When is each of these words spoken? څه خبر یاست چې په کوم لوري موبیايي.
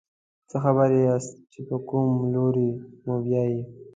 څه 0.49 0.57
خبر 0.63 0.89
یاست 1.07 1.33
چې 1.51 1.59
په 1.67 1.75
کوم 1.89 2.09
لوري 2.35 2.69
موبیايي. 3.07 3.61